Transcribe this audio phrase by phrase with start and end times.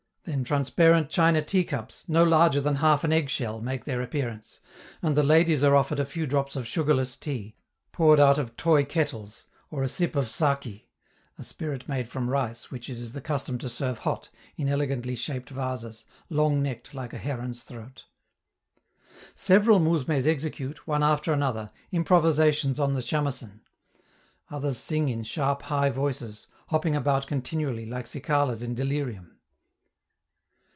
[0.23, 4.59] Then transparent china teacups, no larger than half an egg shell, make their appearance,
[5.01, 7.55] and the ladies are offered a few drops of sugarless tea,
[7.91, 10.87] poured out of toy kettles, or a sip of 'saki'
[11.39, 15.15] (a spirit made from rice which it is the custom to serve hot, in elegantly
[15.15, 18.05] shaped vases, long necked like a heron's throat).
[19.33, 23.61] Several mousmes execute, one after another, improvisations on the 'chamecen'.
[24.51, 29.39] Others sing in sharp, high voices, hopping about continually, like cicalas in delirium.